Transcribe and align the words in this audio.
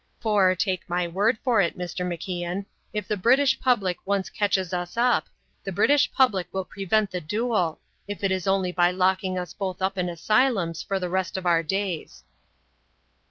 For, 0.19 0.55
take 0.55 0.89
my 0.89 1.07
word 1.07 1.37
for 1.43 1.61
it, 1.61 1.77
Mr. 1.77 2.03
MacIan, 2.03 2.65
if 2.91 3.07
the 3.07 3.15
British 3.15 3.59
Public 3.59 3.97
once 4.03 4.31
catches 4.31 4.73
us 4.73 4.97
up, 4.97 5.27
the 5.63 5.71
British 5.71 6.11
Public 6.11 6.51
will 6.51 6.65
prevent 6.65 7.11
the 7.11 7.21
duel, 7.21 7.79
if 8.07 8.23
it 8.23 8.31
is 8.31 8.47
only 8.47 8.71
by 8.71 8.89
locking 8.89 9.37
us 9.37 9.53
both 9.53 9.79
up 9.79 9.99
in 9.99 10.09
asylums 10.09 10.81
for 10.81 10.97
the 10.99 11.07
rest 11.07 11.37
of 11.37 11.45
our 11.45 11.61
days." 11.61 12.23